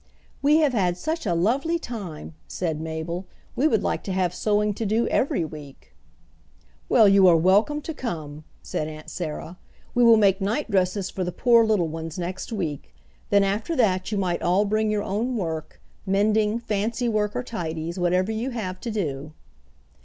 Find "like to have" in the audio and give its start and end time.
3.83-4.33